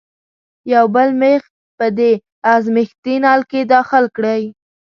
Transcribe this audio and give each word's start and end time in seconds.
یو 0.73 0.85
بل 0.95 1.09
میخ 1.21 1.41
په 1.77 1.85
دې 1.97 2.11
ازمیښتي 2.53 3.15
نل 3.23 3.41
کې 3.49 3.61
داخل 3.73 4.05
کړئ. 4.15 4.41